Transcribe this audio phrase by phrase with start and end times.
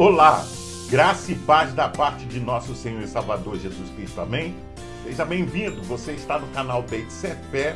[0.00, 0.46] Olá,
[0.88, 4.54] graça e paz da parte de nosso Senhor e Salvador Jesus Cristo, amém?
[5.02, 7.12] Seja bem-vindo, você está no canal Deite
[7.50, 7.74] Fé,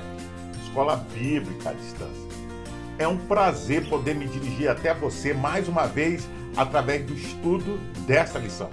[0.62, 2.28] Escola Bíblica à Distância.
[2.96, 8.38] É um prazer poder me dirigir até você mais uma vez através do estudo desta
[8.38, 8.70] lição.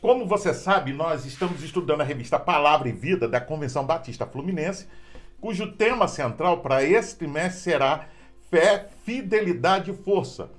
[0.00, 4.88] Como você sabe, nós estamos estudando a revista Palavra e Vida da Convenção Batista Fluminense,
[5.40, 8.06] cujo tema central para esse trimestre será
[8.50, 10.50] Fé, Fidelidade e Força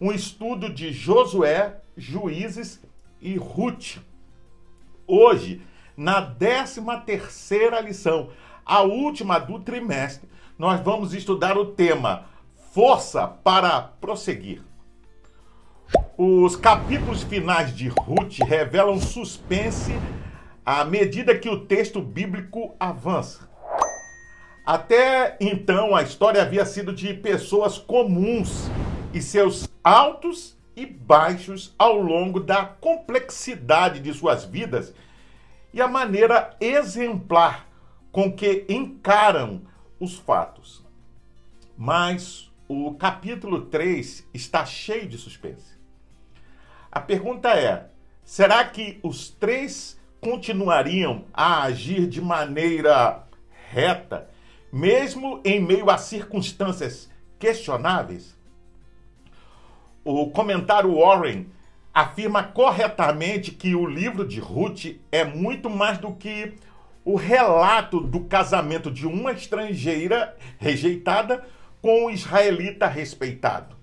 [0.00, 2.80] um estudo de Josué, Juízes
[3.20, 3.98] e Ruth.
[5.06, 5.60] Hoje,
[5.96, 8.30] na 13 terceira lição,
[8.64, 12.24] a última do trimestre, nós vamos estudar o tema
[12.72, 14.62] Força para prosseguir.
[16.16, 19.92] Os capítulos finais de Ruth revelam suspense
[20.64, 23.50] à medida que o texto bíblico avança.
[24.64, 28.70] Até então, a história havia sido de pessoas comuns
[29.12, 34.94] e seus altos e baixos ao longo da complexidade de suas vidas
[35.72, 37.66] e a maneira exemplar
[38.12, 39.62] com que encaram
[39.98, 40.84] os fatos.
[41.76, 45.78] Mas o capítulo 3 está cheio de suspense.
[46.90, 47.90] A pergunta é:
[48.24, 53.24] será que os três continuariam a agir de maneira
[53.70, 54.28] reta,
[54.72, 58.39] mesmo em meio a circunstâncias questionáveis?
[60.04, 61.46] O comentário Warren
[61.92, 66.54] afirma corretamente que o livro de Ruth é muito mais do que
[67.04, 71.44] o relato do casamento de uma estrangeira rejeitada
[71.82, 73.76] com um israelita respeitado.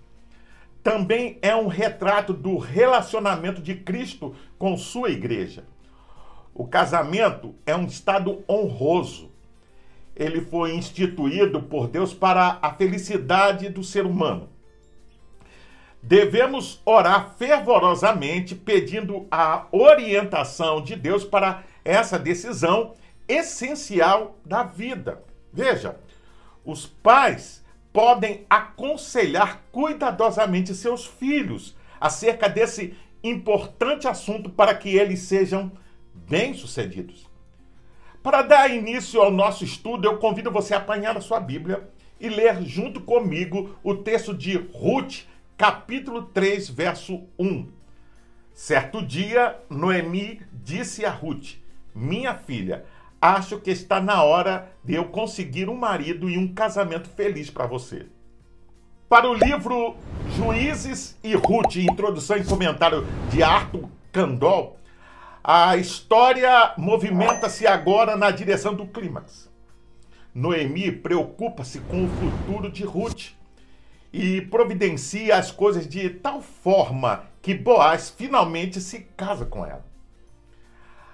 [0.82, 5.66] Também é um retrato do relacionamento de Cristo com sua igreja.
[6.54, 9.32] O casamento é um estado honroso.
[10.16, 14.50] Ele foi instituído por Deus para a felicidade do ser humano
[16.08, 22.93] devemos orar fervorosamente pedindo a orientação de Deus para essa decisão
[23.27, 25.21] essencial da vida.
[25.52, 25.98] Veja,
[26.64, 27.61] os pais
[27.92, 35.70] podem aconselhar cuidadosamente seus filhos acerca desse importante assunto para que eles sejam
[36.14, 37.27] bem-sucedidos.
[38.23, 42.30] Para dar início ao nosso estudo, eu convido você a apanhar a sua Bíblia e
[42.30, 45.23] ler junto comigo o texto de Ruth,
[45.58, 47.68] capítulo 3, verso 1.
[48.54, 51.56] Certo dia, Noemi disse a Ruth:
[51.95, 52.86] Minha filha,
[53.20, 57.66] acho que está na hora de eu conseguir um marido e um casamento feliz para
[57.66, 58.06] você.
[59.10, 59.95] Para o livro
[60.36, 64.78] Juízes e Ruth, introdução e comentário de Arthur Candol,
[65.44, 69.50] a história movimenta-se agora na direção do clímax.
[70.36, 73.36] Noemi preocupa-se com o futuro de Ruth
[74.12, 79.86] e providencia as coisas de tal forma que Boaz finalmente se casa com ela.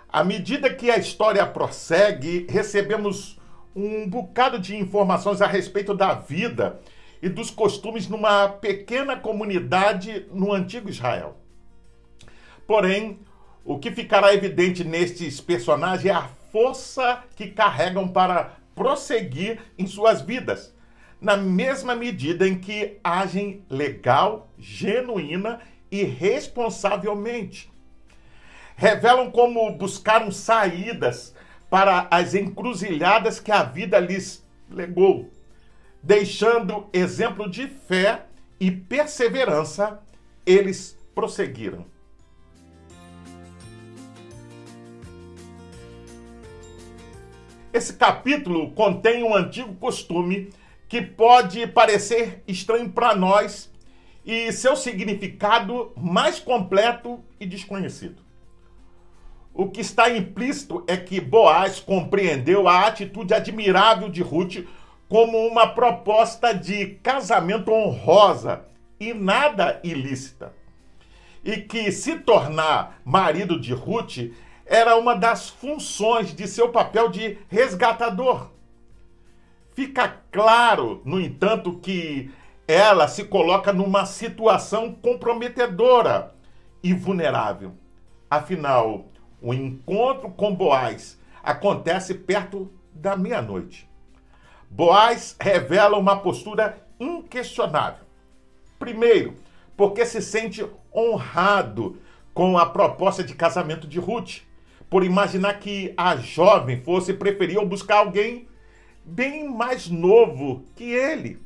[0.08, 3.40] À medida que a história prossegue, recebemos
[3.76, 6.80] um bocado de informações a respeito da vida
[7.22, 11.38] e dos costumes numa pequena comunidade no antigo Israel.
[12.68, 13.20] Porém,
[13.66, 20.22] o que ficará evidente nestes personagens é a força que carregam para prosseguir em suas
[20.22, 20.74] vidas
[21.24, 27.72] na mesma medida em que agem legal, genuína e responsavelmente.
[28.76, 31.34] Revelam como buscaram saídas
[31.70, 35.32] para as encruzilhadas que a vida lhes legou,
[36.02, 38.26] deixando exemplo de fé
[38.60, 40.04] e perseverança,
[40.46, 41.86] eles prosseguiram.
[47.72, 50.52] Esse capítulo contém um antigo costume
[50.94, 53.68] que pode parecer estranho para nós
[54.24, 58.22] e seu significado mais completo e desconhecido.
[59.56, 64.68] O que está implícito é que Boaz compreendeu a atitude admirável de Ruth
[65.10, 68.64] como uma proposta de casamento honrosa
[69.00, 70.54] e nada ilícita.
[71.44, 74.32] E que se tornar marido de Ruth
[74.64, 78.53] era uma das funções de seu papel de resgatador.
[79.74, 82.32] Fica claro, no entanto, que
[82.68, 86.34] ela se coloca numa situação comprometedora
[86.84, 87.74] e vulnerável.
[88.30, 89.06] Afinal,
[89.42, 93.90] o encontro com Boaz acontece perto da meia-noite.
[94.70, 98.06] Boaz revela uma postura inquestionável.
[98.80, 99.36] Primeiro,
[99.76, 101.98] porque se sente honrado
[102.34, 104.42] com a proposta de casamento de Ruth,
[104.90, 108.48] por imaginar que a jovem fosse preferir ou buscar alguém
[109.06, 111.42] bem mais novo que ele.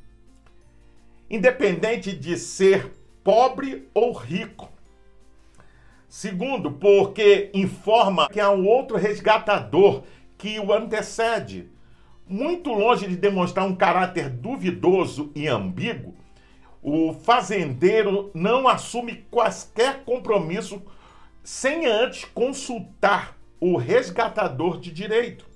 [1.29, 2.91] Independente de ser
[3.23, 4.69] pobre ou rico,
[6.07, 10.03] Segundo, porque informa que há um outro resgatador
[10.37, 11.69] que o antecede.
[12.27, 16.15] Muito longe de demonstrar um caráter duvidoso e ambíguo,
[16.81, 20.81] o fazendeiro não assume quaisquer compromisso
[21.43, 25.46] sem antes consultar o resgatador de direito.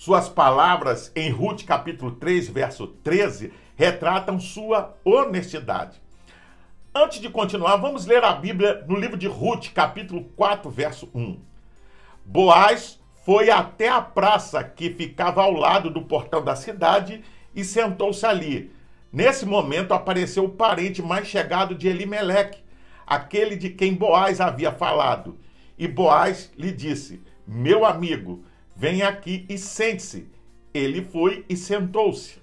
[0.00, 6.00] Suas palavras em Ruth capítulo 3, verso 13, retratam sua honestidade.
[6.94, 11.38] Antes de continuar, vamos ler a Bíblia no livro de Ruth, capítulo 4, verso 1.
[12.24, 17.22] Boaz foi até a praça que ficava ao lado do portão da cidade
[17.54, 18.72] e sentou-se ali.
[19.12, 22.64] Nesse momento apareceu o parente mais chegado de Elimeleque,
[23.06, 25.36] aquele de quem Boaz havia falado.
[25.78, 28.42] E Boaz lhe disse: Meu amigo,
[28.80, 30.26] vem aqui e sente-se.
[30.72, 32.40] Ele foi e sentou-se.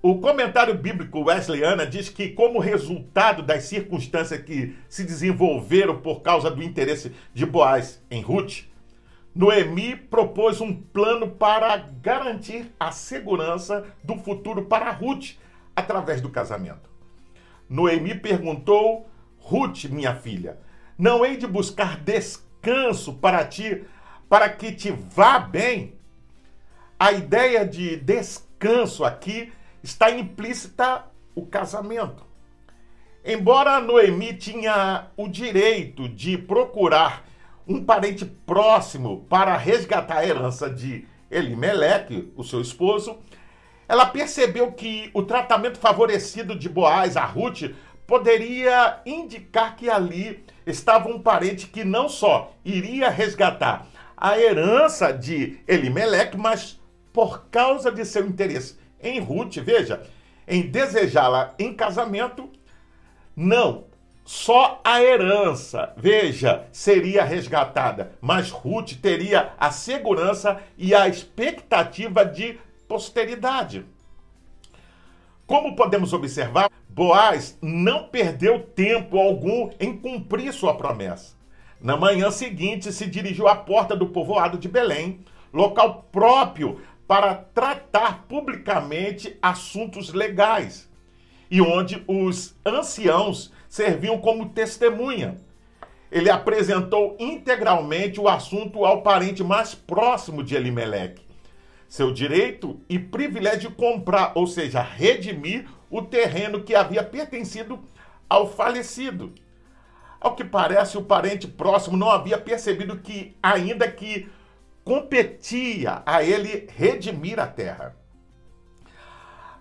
[0.00, 6.48] O comentário bíblico Wesleyana diz que, como resultado das circunstâncias que se desenvolveram por causa
[6.48, 8.66] do interesse de Boaz em Ruth,
[9.34, 15.32] Noemi propôs um plano para garantir a segurança do futuro para Ruth
[15.74, 16.88] através do casamento.
[17.68, 20.56] Noemi perguntou: Ruth, minha filha,
[20.96, 23.82] não hei de buscar descanso para ti,
[24.28, 25.94] para que te vá bem?
[26.98, 31.04] A ideia de descanso aqui está implícita
[31.34, 32.24] o casamento.
[33.24, 37.24] Embora Noemi tinha o direito de procurar
[37.66, 43.18] um parente próximo para resgatar a herança de Elimeleque, o seu esposo,
[43.88, 47.74] ela percebeu que o tratamento favorecido de Boaz a Ruth
[48.06, 53.86] poderia indicar que ali estava um parente que não só iria resgatar
[54.24, 56.80] a herança de Elimeleque, mas
[57.12, 60.02] por causa de seu interesse em Ruth, veja,
[60.48, 62.48] em desejá-la em casamento,
[63.36, 63.84] não
[64.24, 72.58] só a herança, veja, seria resgatada, mas Ruth teria a segurança e a expectativa de
[72.88, 73.84] posteridade.
[75.46, 81.43] Como podemos observar, Boaz não perdeu tempo algum em cumprir sua promessa.
[81.84, 85.20] Na manhã seguinte, se dirigiu à porta do povoado de Belém,
[85.52, 90.90] local próprio para tratar publicamente assuntos legais,
[91.50, 95.36] e onde os anciãos serviam como testemunha.
[96.10, 101.22] Ele apresentou integralmente o assunto ao parente mais próximo de Elimeleque,
[101.86, 107.78] seu direito e privilégio de comprar, ou seja, redimir o terreno que havia pertencido
[108.26, 109.34] ao falecido.
[110.24, 114.26] Ao que parece, o parente próximo não havia percebido que, ainda que
[114.82, 117.94] competia a ele redimir a terra.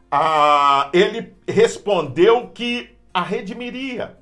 [0.10, 4.18] Ah, ele respondeu que a redimiria.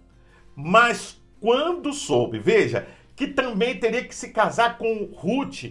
[0.55, 5.65] Mas quando soube, veja, que também teria que se casar com Ruth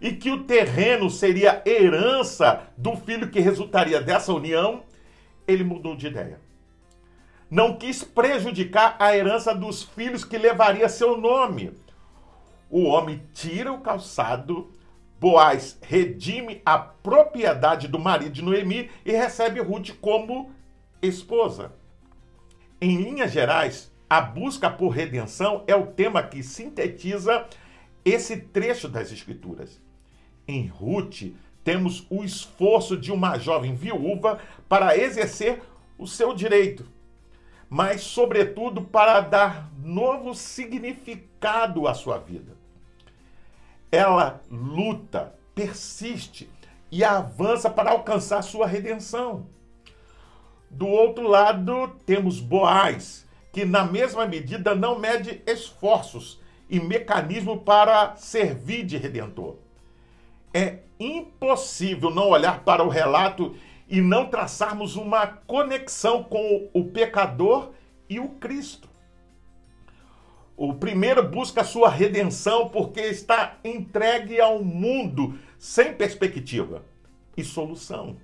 [0.00, 4.84] e que o terreno seria herança do filho que resultaria dessa união,
[5.46, 6.40] ele mudou de ideia.
[7.54, 11.72] Não quis prejudicar a herança dos filhos que levaria seu nome.
[12.68, 14.72] O homem tira o calçado,
[15.20, 20.50] Boaz redime a propriedade do marido de Noemi e recebe Ruth como
[21.00, 21.72] esposa.
[22.80, 27.46] Em linhas gerais, a busca por redenção é o tema que sintetiza
[28.04, 29.80] esse trecho das Escrituras.
[30.48, 31.32] Em Ruth,
[31.62, 35.62] temos o esforço de uma jovem viúva para exercer
[35.96, 36.92] o seu direito,
[37.74, 42.52] mas, sobretudo, para dar novo significado à sua vida.
[43.90, 46.48] Ela luta, persiste
[46.88, 49.48] e avança para alcançar sua redenção.
[50.70, 56.40] Do outro lado, temos Boaz, que na mesma medida não mede esforços
[56.70, 59.56] e mecanismo para servir de redentor.
[60.52, 63.56] É impossível não olhar para o relato
[63.88, 67.72] e não traçarmos uma conexão com o pecador
[68.08, 68.88] e o Cristo.
[70.56, 76.84] O primeiro busca a sua redenção porque está entregue ao mundo sem perspectiva
[77.36, 78.16] e solução.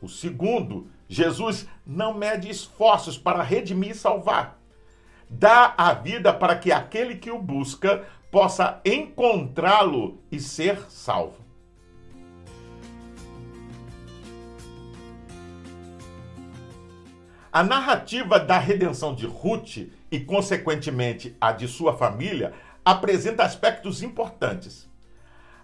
[0.00, 4.58] O segundo Jesus não mede esforços para redimir e salvar.
[5.28, 11.47] Dá a vida para que aquele que o busca possa encontrá-lo e ser salvo.
[17.52, 22.52] A narrativa da redenção de Ruth e, consequentemente, a de sua família
[22.84, 24.88] apresenta aspectos importantes.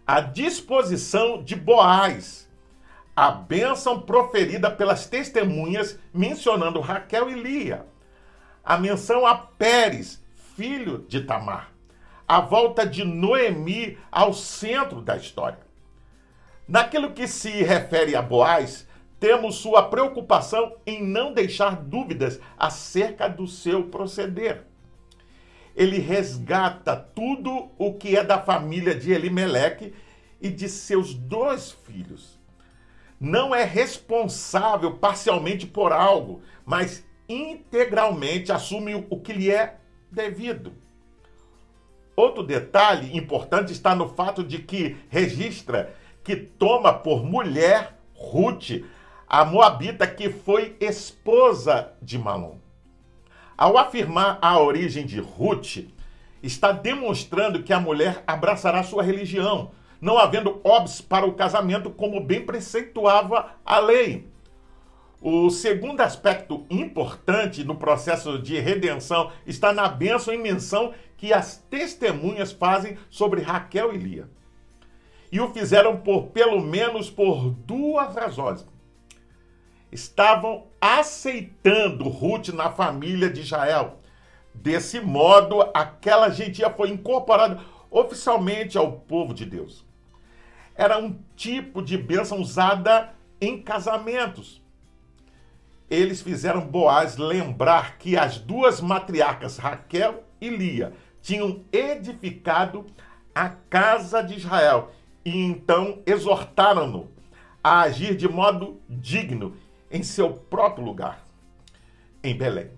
[0.06, 2.44] A disposição de Boaz
[3.16, 7.86] a bênção proferida pelas testemunhas mencionando Raquel e Lia.
[8.64, 10.22] A menção a Pérez,
[10.56, 11.70] filho de Tamar.
[12.26, 15.60] A volta de Noemi ao centro da história.
[16.66, 18.88] Naquilo que se refere a Boaz,
[19.24, 24.66] temos sua preocupação em não deixar dúvidas acerca do seu proceder.
[25.74, 29.94] Ele resgata tudo o que é da família de Elimeleque
[30.42, 32.38] e de seus dois filhos.
[33.18, 39.78] Não é responsável parcialmente por algo, mas integralmente assume o que lhe é
[40.12, 40.74] devido.
[42.14, 48.84] Outro detalhe importante está no fato de que registra que toma por mulher Ruth,
[49.28, 52.58] a Moabita que foi esposa de Malom.
[53.56, 55.78] Ao afirmar a origem de Ruth,
[56.42, 62.20] está demonstrando que a mulher abraçará sua religião, não havendo óbice para o casamento, como
[62.20, 64.28] bem preceituava a lei.
[65.20, 71.56] O segundo aspecto importante no processo de redenção está na bênção e menção que as
[71.70, 74.28] testemunhas fazem sobre Raquel e Lia.
[75.32, 78.66] E o fizeram por pelo menos por duas razões
[79.94, 84.00] estavam aceitando Ruth na família de Israel.
[84.52, 89.86] Desse modo, aquela gentia foi incorporada oficialmente ao povo de Deus.
[90.74, 94.60] Era um tipo de bênção usada em casamentos.
[95.88, 102.84] Eles fizeram Boaz lembrar que as duas matriarcas, Raquel e Lia, tinham edificado
[103.32, 104.90] a casa de Israel
[105.24, 107.08] e então exortaram-no
[107.62, 109.56] a agir de modo digno
[109.94, 111.24] em seu próprio lugar,
[112.20, 112.68] em Belém.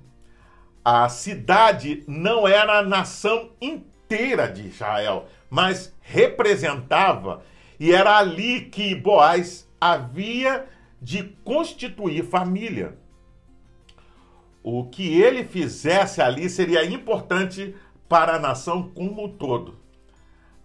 [0.84, 7.42] A cidade não era a nação inteira de Israel, mas representava,
[7.80, 10.66] e era ali que Boaz havia
[11.00, 12.98] de constituir família.
[14.62, 17.74] O que ele fizesse ali seria importante
[18.06, 19.78] para a nação como um todo.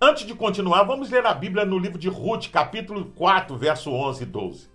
[0.01, 4.23] Antes de continuar, vamos ler a Bíblia no livro de Ruth, capítulo 4, verso 11
[4.23, 4.70] e 12.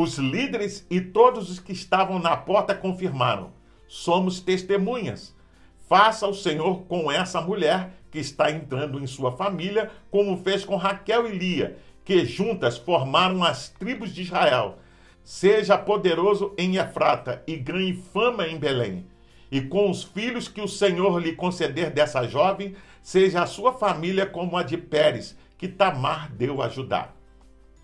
[0.00, 3.50] Os líderes e todos os que estavam na porta confirmaram:
[3.88, 5.34] somos testemunhas.
[5.88, 10.76] Faça o Senhor com essa mulher que está entrando em sua família, como fez com
[10.76, 14.78] Raquel e Lia, que juntas formaram as tribos de Israel.
[15.24, 19.04] Seja poderoso em Efrata e ganhe fama em Belém.
[19.50, 24.26] E com os filhos que o Senhor lhe conceder dessa jovem, seja a sua família
[24.26, 27.17] como a de Pérez, que Tamar deu a Judá.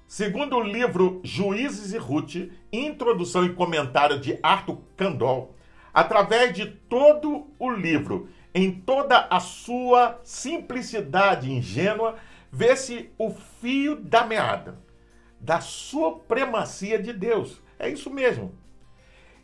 [0.07, 5.55] Segundo o livro Juízes e Ruth, introdução e comentário de Arthur Candol,
[5.93, 12.17] através de todo o livro, em toda a sua simplicidade ingênua,
[12.53, 14.85] vê-se o fio da meada
[15.45, 17.63] da supremacia de Deus.
[17.79, 18.55] É isso mesmo.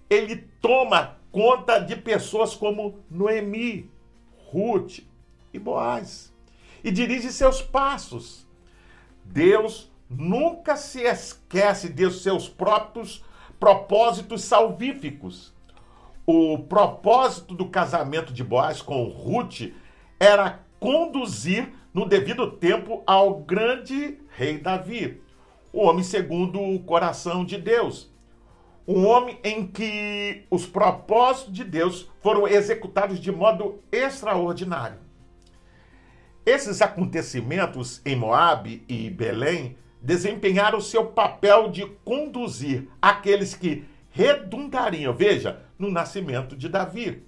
[0.09, 3.91] Ele toma conta de pessoas como Noemi,
[4.51, 5.01] Ruth
[5.53, 6.33] e Boaz
[6.83, 8.49] e dirige seus passos.
[9.25, 13.25] Deus nunca se esquece de seus próprios
[13.61, 15.55] propósitos salvíficos.
[16.27, 19.73] O propósito do casamento de Boaz com Ruth
[20.19, 25.23] era conduzir no devido tempo ao grande rei Davi,
[25.73, 28.11] o homem segundo o coração de Deus.
[28.87, 34.99] Um homem em que os propósitos de Deus foram executados de modo extraordinário.
[36.45, 45.15] Esses acontecimentos em Moabe e Belém desempenhar o seu papel de conduzir aqueles que redundariam,
[45.15, 47.23] veja, no nascimento de Davi.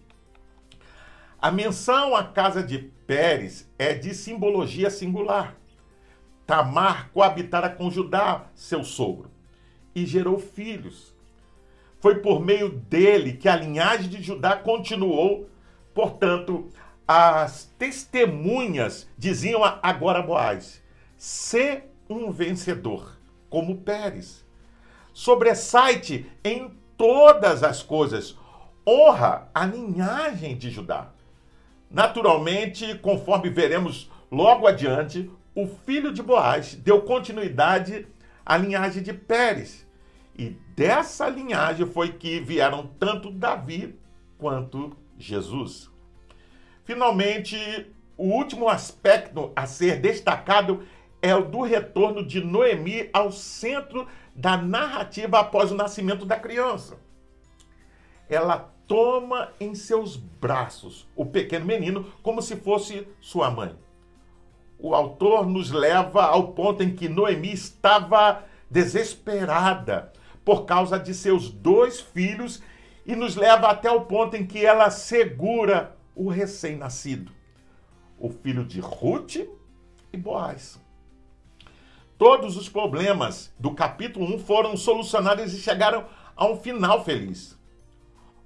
[1.41, 5.57] A menção à casa de Pérez é de simbologia singular.
[6.47, 9.31] Tamar coabitara com Judá, seu sogro,
[9.95, 11.14] e gerou filhos.
[12.00, 15.49] Foi por meio dele que a linhagem de Judá continuou,
[15.95, 16.69] portanto,
[17.07, 20.83] as testemunhas diziam agora a Boaz:
[21.17, 23.19] se um vencedor,
[23.49, 24.45] como Pérez.
[25.13, 28.37] Sobressaite em todas as coisas,
[28.87, 31.13] honra a linhagem de Judá.
[31.91, 38.07] Naturalmente, conforme veremos logo adiante, o filho de Boaz deu continuidade
[38.45, 39.87] à linhagem de Pérez.
[40.37, 43.95] E dessa linhagem foi que vieram tanto Davi
[44.39, 45.91] quanto Jesus.
[46.85, 47.57] Finalmente,
[48.17, 50.83] o último aspecto a ser destacado
[51.23, 56.99] é o do retorno de Noemi ao centro da narrativa após o nascimento da criança.
[58.29, 63.75] Ela toma em seus braços o pequeno menino como se fosse sua mãe.
[64.79, 70.12] O autor nos leva ao ponto em que Noemi estava desesperada
[70.45, 72.61] por causa de seus dois filhos
[73.07, 77.31] e nos leva até o ponto em que ela segura o recém-nascido,
[78.19, 79.37] o filho de Ruth
[80.12, 80.82] e Boaz.
[82.25, 86.05] Todos os problemas do capítulo 1 foram solucionados e chegaram
[86.37, 87.59] a um final feliz.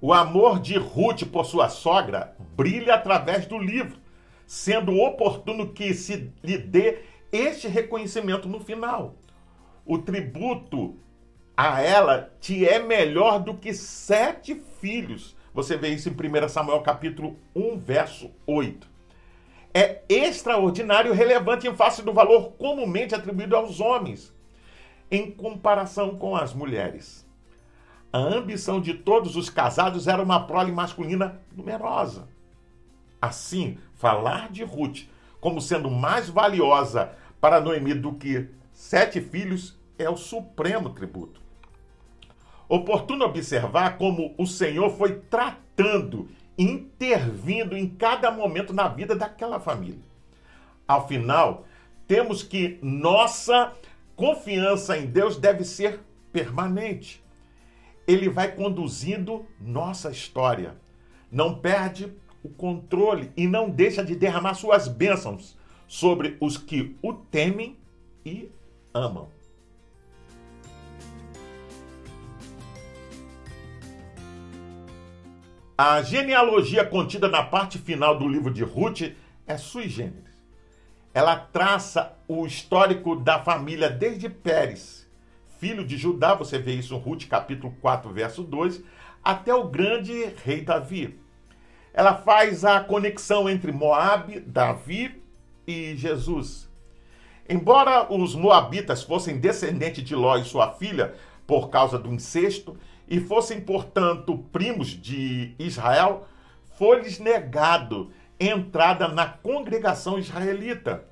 [0.01, 3.99] O amor de Ruth por sua sogra brilha através do livro,
[4.47, 9.13] sendo oportuno que se lhe dê este reconhecimento no final.
[9.85, 10.97] O tributo
[11.55, 15.35] a ela te é melhor do que sete filhos.
[15.53, 18.96] Você vê isso em 1 Samuel capítulo 1, verso 8.
[19.79, 24.33] É extraordinário relevante em face do valor comumente atribuído aos homens,
[25.11, 27.23] em comparação com as mulheres.
[28.11, 32.27] A ambição de todos os casados era uma prole masculina numerosa.
[33.21, 35.01] Assim, falar de Ruth
[35.39, 41.39] como sendo mais valiosa para Noemi do que sete filhos é o supremo tributo.
[42.67, 46.27] Oportuno observar como o Senhor foi tratando,
[46.57, 50.01] intervindo em cada momento na vida daquela família.
[50.87, 51.65] Ao final,
[52.07, 53.73] temos que nossa
[54.15, 55.99] confiança em Deus deve ser
[56.31, 57.23] permanente.
[58.07, 60.75] Ele vai conduzindo nossa história.
[61.31, 62.11] Não perde
[62.41, 67.77] o controle e não deixa de derramar suas bênçãos sobre os que o temem
[68.25, 68.49] e
[68.93, 69.36] amam.
[75.79, 79.13] A genealogia contida na parte final do livro de Ruth
[79.45, 80.35] é sui generis.
[81.13, 85.07] Ela traça o histórico da família desde Pérez,
[85.59, 88.81] filho de Judá, você vê isso em Ruth capítulo 4, verso 2,
[89.23, 91.19] até o grande rei Davi.
[91.93, 95.21] Ela faz a conexão entre Moabe, Davi
[95.67, 96.67] e Jesus.
[97.47, 101.13] Embora os moabitas fossem descendentes de Ló e sua filha
[101.45, 102.75] por causa do incesto,
[103.07, 106.27] e fossem, portanto, primos de Israel,
[106.77, 111.05] foi-lhes negado entrada na congregação israelita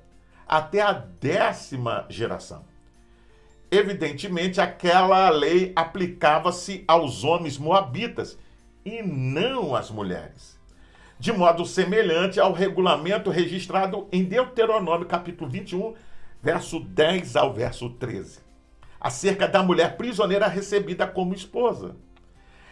[0.46, 2.64] até a décima geração.
[3.70, 8.38] Evidentemente, aquela lei aplicava-se aos homens moabitas
[8.84, 10.56] e não às mulheres.
[11.18, 15.94] De modo semelhante ao regulamento registrado em Deuteronômio capítulo 21,
[16.40, 18.45] verso 10 ao verso 13
[19.06, 21.94] acerca da mulher prisioneira recebida como esposa.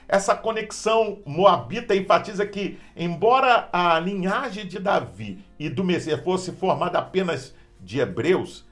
[0.09, 6.99] Essa conexão moabita enfatiza que, embora a linhagem de Davi e do Messias fosse formada
[6.99, 8.66] apenas de hebreus,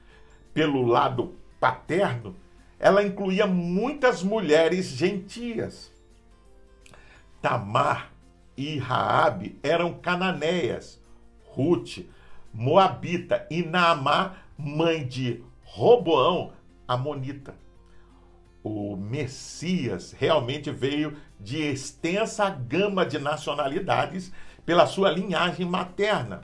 [0.53, 2.35] pelo lado paterno,
[2.77, 5.89] ela incluía muitas mulheres gentias.
[7.41, 8.11] Tamar
[8.57, 10.99] e Raabe eram cananeias,
[11.45, 11.99] Ruth,
[12.53, 16.51] moabita e Naamá, mãe de Roboão,
[16.87, 17.55] amonita.
[18.63, 24.31] O Messias realmente veio de extensa gama de nacionalidades
[24.65, 26.41] pela sua linhagem materna.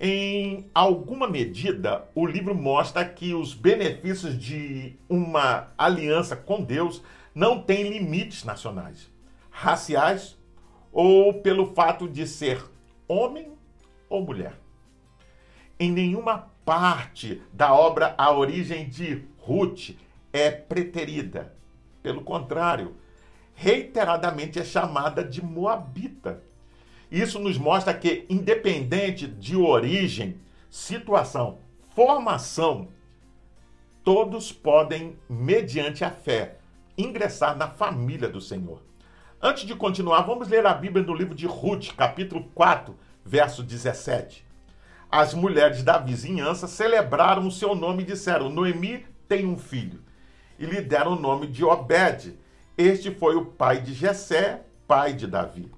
[0.00, 7.02] Em alguma medida, o livro mostra que os benefícios de uma aliança com Deus
[7.34, 9.10] não têm limites nacionais,
[9.50, 10.38] raciais
[10.92, 12.64] ou pelo fato de ser
[13.08, 13.52] homem
[14.08, 14.54] ou mulher.
[15.80, 19.96] Em nenhuma parte da obra A Origem de Ruth
[20.30, 21.54] é preterida.
[22.02, 22.94] Pelo contrário,
[23.54, 26.42] reiteradamente é chamada de Moabita.
[27.10, 30.36] Isso nos mostra que, independente de origem,
[30.68, 31.60] situação,
[31.94, 32.88] formação,
[34.04, 36.58] todos podem, mediante a fé,
[36.98, 38.82] ingressar na família do Senhor.
[39.40, 44.47] Antes de continuar, vamos ler a Bíblia no livro de Ruth, capítulo 4, verso 17
[45.10, 50.02] as mulheres da vizinhança celebraram o seu nome e disseram: Noemi tem um filho.
[50.58, 52.38] E lhe deram o nome de Obed.
[52.76, 55.70] Este foi o pai de Jessé, pai de Davi.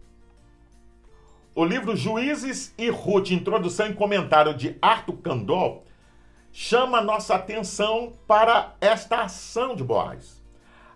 [1.55, 5.85] O livro Juízes e Ruth, introdução e comentário de Arthur Candol,
[6.53, 10.40] chama nossa atenção para esta ação de Boaz.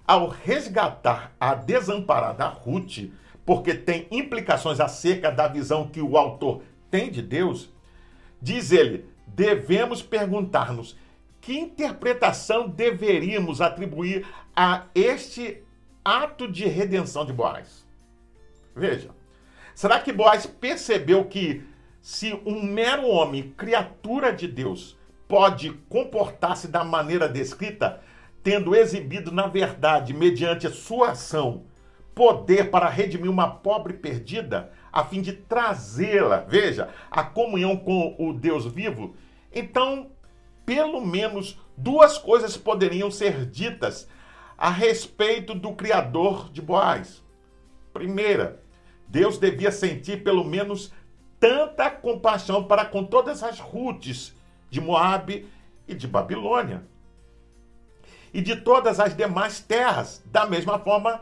[0.07, 3.11] Ao resgatar a desamparada Ruth,
[3.45, 7.74] porque tem implicações acerca da visão que o autor tem de Deus,
[8.41, 10.97] Diz ele: devemos perguntar-nos
[11.41, 15.63] que interpretação deveríamos atribuir a este
[16.05, 17.87] ato de redenção de Boaz.
[18.75, 19.11] Veja,
[19.75, 21.63] será que Boaz percebeu que
[22.01, 28.03] se um mero homem, criatura de Deus, pode comportar-se da maneira descrita,
[28.43, 31.65] tendo exibido, na verdade, mediante a sua ação,
[32.15, 38.33] poder para redimir uma pobre perdida, a fim de trazê-la, veja, a comunhão com o
[38.33, 39.17] Deus vivo,
[39.53, 40.13] então,
[40.65, 44.09] pelo menos duas coisas poderiam ser ditas
[44.57, 47.25] a respeito do Criador de Boaz.
[47.93, 48.63] Primeira,
[49.09, 50.93] Deus devia sentir pelo menos
[51.41, 54.33] tanta compaixão para com todas as Rutes
[54.71, 55.49] de Moabe
[55.89, 56.85] e de Babilônia.
[58.33, 61.21] E de todas as demais terras, da mesma forma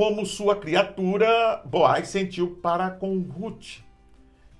[0.00, 3.80] como sua criatura Boaz sentiu para com Ruth.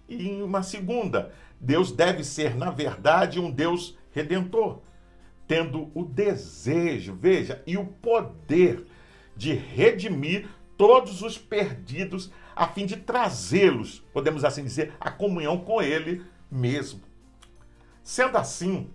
[0.07, 4.83] E em uma segunda, Deus deve ser, na verdade, um Deus redentor,
[5.49, 8.85] tendo o desejo, veja, e o poder
[9.35, 15.81] de redimir todos os perdidos, a fim de trazê-los, podemos assim dizer, à comunhão com
[15.81, 17.01] Ele mesmo.
[18.03, 18.91] Sendo assim,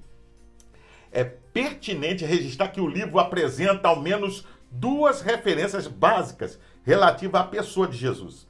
[1.12, 4.46] é pertinente registrar que o livro apresenta ao menos
[4.80, 8.48] duas referências básicas relativas à pessoa de Jesus.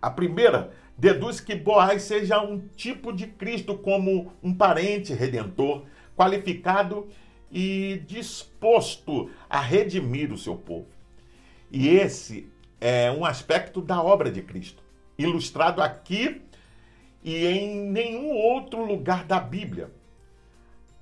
[0.00, 5.84] A primeira deduz que Boaz seja um tipo de Cristo como um parente redentor,
[6.16, 7.08] qualificado
[7.50, 10.88] e disposto a redimir o seu povo.
[11.70, 14.82] E esse é um aspecto da obra de Cristo,
[15.18, 16.42] ilustrado aqui
[17.22, 19.90] e em nenhum outro lugar da Bíblia.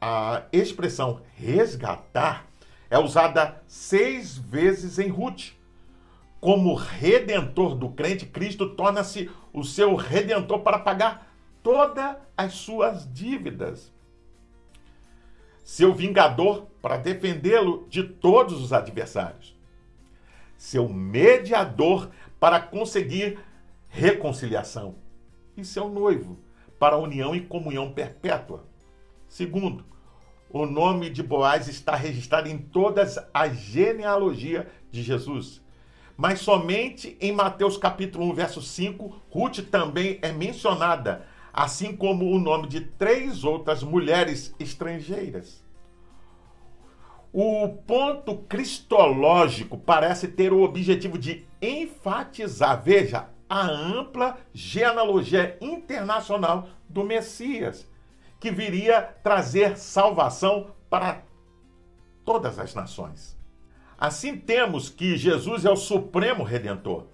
[0.01, 2.47] A expressão resgatar
[2.91, 5.53] é usada seis vezes em Ruth.
[6.41, 13.93] Como redentor do crente, Cristo torna-se o seu redentor para pagar todas as suas dívidas.
[15.65, 19.57] Seu vingador para defendê-lo de todos os adversários.
[20.59, 23.39] Seu mediador para conseguir
[23.89, 24.97] reconciliação.
[25.57, 26.39] E seu noivo
[26.79, 28.65] para união e comunhão perpétua.
[29.27, 29.87] Segundo,
[30.55, 35.61] o nome de Boaz está registrado em todas as genealogias de Jesus.
[36.17, 42.39] Mas somente em Mateus capítulo 1, verso 5, Ruth também é mencionada, assim como o
[42.39, 45.65] nome de três outras mulheres estrangeiras.
[47.33, 57.03] O ponto cristológico parece ter o objetivo de enfatizar, veja, a ampla genealogia internacional do
[57.03, 57.93] Messias
[58.45, 61.23] que viria trazer salvação para
[62.27, 63.35] todas as nações.
[63.99, 67.07] Assim temos que Jesus é o supremo redentor.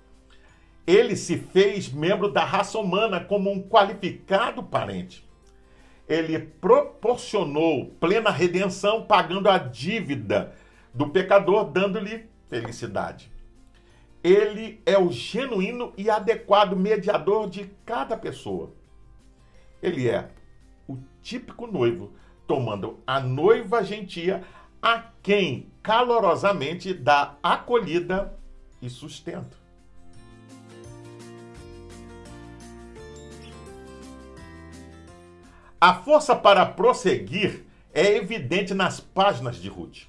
[0.84, 5.24] Ele se fez membro da raça humana como um qualificado parente.
[6.08, 10.52] Ele proporcionou plena redenção, pagando a dívida
[10.92, 13.30] do pecador, dando-lhe felicidade.
[14.24, 18.72] Ele é o genuíno e adequado mediador de cada pessoa.
[19.80, 20.28] Ele é
[20.90, 22.12] o típico noivo,
[22.46, 24.42] tomando a noiva gentia
[24.82, 28.36] a quem calorosamente dá acolhida
[28.82, 29.56] e sustento.
[35.80, 40.02] A força para prosseguir é evidente nas páginas de Ruth.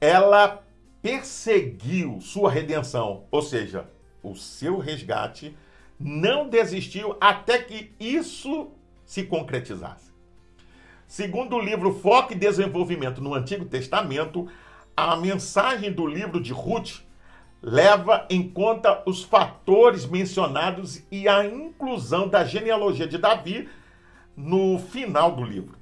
[0.00, 0.62] Ela
[1.02, 3.88] perseguiu sua redenção, ou seja,
[4.22, 5.56] o seu resgate,
[5.98, 8.70] não desistiu até que isso
[9.06, 10.12] se concretizasse.
[11.06, 14.48] Segundo o livro Foco e Desenvolvimento no Antigo Testamento,
[14.96, 17.00] a mensagem do livro de Ruth
[17.62, 23.68] leva em conta os fatores mencionados e a inclusão da genealogia de Davi
[24.36, 25.78] no final do livro.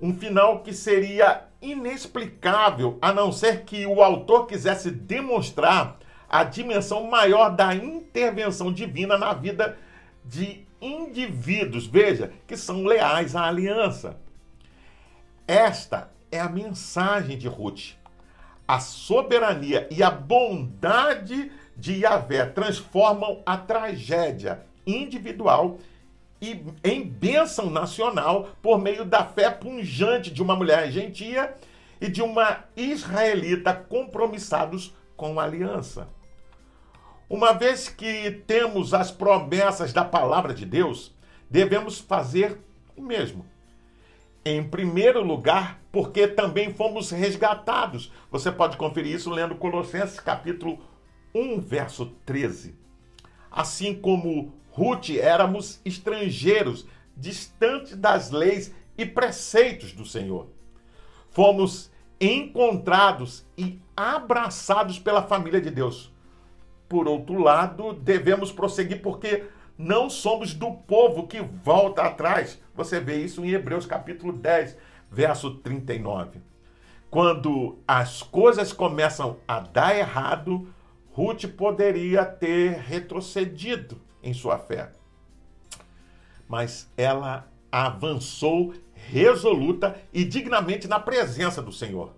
[0.00, 7.04] Um final que seria inexplicável a não ser que o autor quisesse demonstrar a dimensão
[7.04, 9.76] maior da intervenção divina na vida
[10.24, 14.18] de indivíduos, veja, que são leais à aliança.
[15.46, 17.96] Esta é a mensagem de Ruth.
[18.66, 25.78] A soberania e a bondade de Yahvé transformam a tragédia individual
[26.40, 31.54] e em bênção nacional por meio da fé punjante de uma mulher gentia
[32.00, 36.08] e de uma israelita compromissados com a aliança.
[37.30, 41.14] Uma vez que temos as promessas da palavra de Deus,
[41.50, 42.58] devemos fazer
[42.96, 43.44] o mesmo.
[44.42, 48.10] Em primeiro lugar, porque também fomos resgatados.
[48.30, 50.78] Você pode conferir isso lendo Colossenses capítulo
[51.34, 52.74] 1, verso 13.
[53.50, 60.48] Assim como Ruth éramos estrangeiros, distantes das leis e preceitos do Senhor.
[61.28, 66.10] Fomos encontrados e abraçados pela família de Deus
[66.88, 69.44] por outro lado, devemos prosseguir porque
[69.76, 72.60] não somos do povo que volta atrás.
[72.74, 74.76] Você vê isso em Hebreus capítulo 10,
[75.10, 76.40] verso 39.
[77.10, 80.68] Quando as coisas começam a dar errado,
[81.12, 84.92] Ruth poderia ter retrocedido em sua fé.
[86.48, 92.14] Mas ela avançou resoluta e dignamente na presença do Senhor.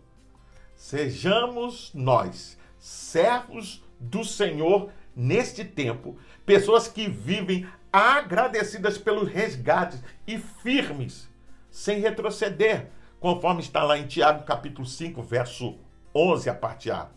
[0.74, 11.28] Sejamos nós servos do Senhor neste tempo, pessoas que vivem agradecidas pelos resgates e firmes,
[11.70, 15.76] sem retroceder, conforme está lá em Tiago capítulo 5, verso
[16.14, 17.08] 11, a parte A.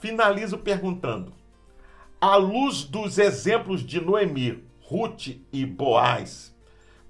[0.00, 1.32] Finalizo perguntando:
[2.20, 6.54] à luz dos exemplos de Noemi, Ruth e Boaz,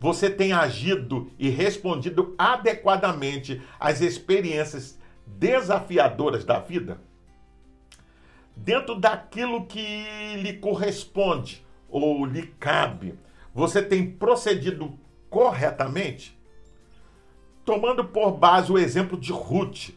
[0.01, 7.01] você tem agido e respondido adequadamente às experiências desafiadoras da vida?
[8.59, 13.19] Dentro daquilo que lhe corresponde ou lhe cabe,
[13.55, 14.99] você tem procedido
[15.31, 16.39] corretamente?
[17.65, 19.91] Tomando por base o exemplo de Ruth,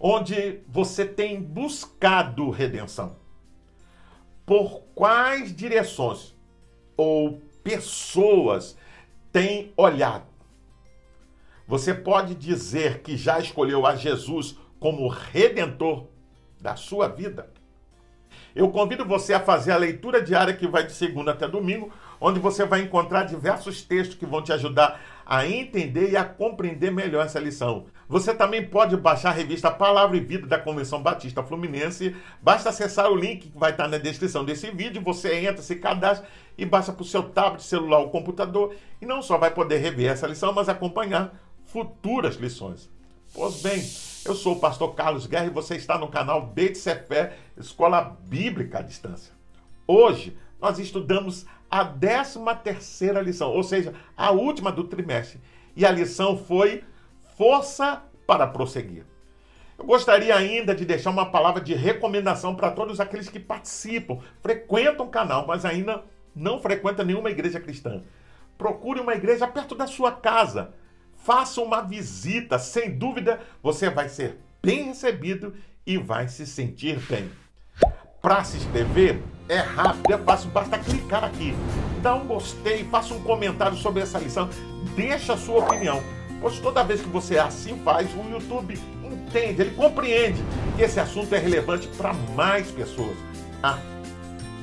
[0.00, 3.16] onde você tem buscado redenção.
[4.44, 6.34] Por quais direções
[6.96, 8.76] ou pessoas
[9.30, 10.26] tem olhado?
[11.68, 16.06] Você pode dizer que já escolheu a Jesus como redentor
[16.60, 17.55] da sua vida?
[18.56, 22.40] Eu convido você a fazer a leitura diária que vai de segunda até domingo, onde
[22.40, 27.26] você vai encontrar diversos textos que vão te ajudar a entender e a compreender melhor
[27.26, 27.84] essa lição.
[28.08, 32.16] Você também pode baixar a revista Palavra e Vida da Convenção Batista Fluminense.
[32.40, 35.02] Basta acessar o link que vai estar na descrição desse vídeo.
[35.02, 38.74] Você entra, se cadastra e baixa para o seu tablet, celular ou computador.
[39.02, 42.88] E não só vai poder rever essa lição, mas acompanhar futuras lições.
[43.34, 43.82] Pois bem,
[44.28, 48.80] eu sou o pastor Carlos Guerra e você está no canal Beit Sefer, Escola Bíblica
[48.80, 49.32] à Distância.
[49.86, 55.40] Hoje nós estudamos a 13 terceira lição, ou seja, a última do trimestre.
[55.76, 56.82] E a lição foi
[57.36, 59.04] força para prosseguir.
[59.78, 65.06] Eu gostaria ainda de deixar uma palavra de recomendação para todos aqueles que participam, frequentam
[65.06, 66.02] o canal, mas ainda
[66.34, 68.02] não frequentam nenhuma igreja cristã.
[68.58, 70.74] Procure uma igreja perto da sua casa
[71.26, 75.52] faça uma visita, sem dúvida você vai ser bem recebido
[75.84, 77.28] e vai se sentir bem.
[78.22, 81.52] Para se inscrever é rápido, é fácil, basta clicar aqui,
[82.00, 84.48] dá um gostei, faça um comentário sobre essa lição,
[84.94, 86.00] deixa a sua opinião,
[86.40, 90.40] pois toda vez que você assim faz, o YouTube entende, ele compreende
[90.76, 93.16] que esse assunto é relevante para mais pessoas.
[93.62, 93.78] Ah,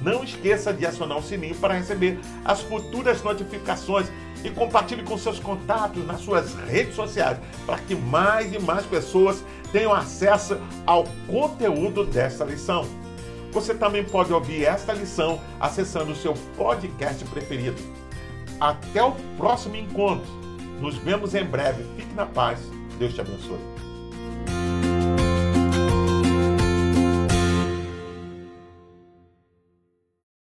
[0.01, 4.09] não esqueça de acionar o sininho para receber as futuras notificações
[4.43, 9.43] e compartilhe com seus contatos nas suas redes sociais para que mais e mais pessoas
[9.71, 12.85] tenham acesso ao conteúdo desta lição.
[13.51, 17.81] Você também pode ouvir esta lição acessando o seu podcast preferido.
[18.59, 20.31] Até o próximo encontro.
[20.79, 21.83] Nos vemos em breve.
[21.95, 22.59] Fique na paz.
[22.97, 23.72] Deus te abençoe.